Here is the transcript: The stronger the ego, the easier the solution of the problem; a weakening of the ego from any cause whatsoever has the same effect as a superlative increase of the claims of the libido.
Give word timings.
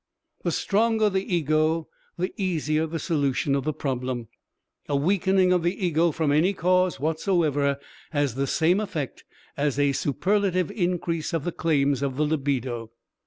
The 0.41 0.51
stronger 0.51 1.11
the 1.11 1.31
ego, 1.31 1.87
the 2.17 2.33
easier 2.35 2.87
the 2.87 2.97
solution 2.97 3.53
of 3.53 3.65
the 3.65 3.71
problem; 3.71 4.29
a 4.89 4.95
weakening 4.95 5.53
of 5.53 5.61
the 5.61 5.85
ego 5.85 6.11
from 6.11 6.31
any 6.31 6.53
cause 6.53 6.99
whatsoever 6.99 7.77
has 8.09 8.33
the 8.33 8.47
same 8.47 8.79
effect 8.79 9.23
as 9.55 9.77
a 9.77 9.91
superlative 9.91 10.71
increase 10.71 11.33
of 11.33 11.43
the 11.43 11.51
claims 11.51 12.01
of 12.01 12.15
the 12.15 12.23
libido. 12.25 12.89